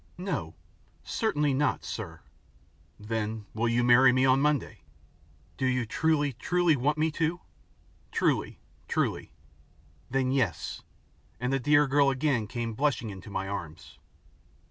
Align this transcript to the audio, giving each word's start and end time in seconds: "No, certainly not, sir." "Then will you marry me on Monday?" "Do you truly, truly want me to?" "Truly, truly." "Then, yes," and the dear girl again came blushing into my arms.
"No, 0.17 0.55
certainly 1.03 1.53
not, 1.53 1.83
sir." 1.85 2.21
"Then 2.99 3.45
will 3.53 3.67
you 3.69 3.83
marry 3.83 4.11
me 4.11 4.25
on 4.25 4.41
Monday?" 4.41 4.79
"Do 5.57 5.67
you 5.67 5.85
truly, 5.85 6.33
truly 6.33 6.75
want 6.75 6.97
me 6.97 7.11
to?" 7.11 7.39
"Truly, 8.11 8.57
truly." 8.87 9.31
"Then, 10.09 10.31
yes," 10.31 10.81
and 11.39 11.53
the 11.53 11.59
dear 11.59 11.85
girl 11.85 12.09
again 12.09 12.47
came 12.47 12.73
blushing 12.73 13.11
into 13.11 13.29
my 13.29 13.47
arms. 13.47 13.99